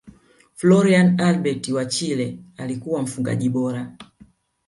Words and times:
frolian 0.53 1.19
albert 1.21 1.69
wa 1.69 1.85
chile 1.85 2.39
alikuwa 2.57 3.01
mfungaji 3.01 3.49
bora 3.49 3.97